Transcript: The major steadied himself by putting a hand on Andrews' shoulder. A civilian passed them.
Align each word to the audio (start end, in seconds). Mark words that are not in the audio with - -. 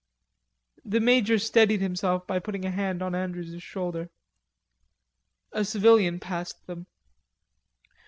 The 0.83 0.99
major 0.99 1.37
steadied 1.37 1.79
himself 1.79 2.25
by 2.25 2.39
putting 2.39 2.65
a 2.65 2.71
hand 2.71 3.03
on 3.03 3.13
Andrews' 3.13 3.61
shoulder. 3.61 4.09
A 5.51 5.63
civilian 5.63 6.19
passed 6.19 6.65
them. 6.65 6.87